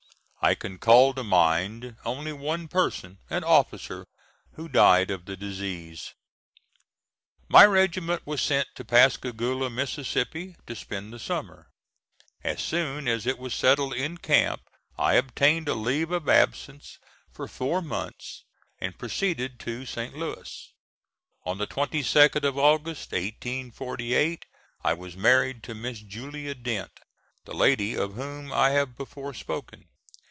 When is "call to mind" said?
0.79-1.97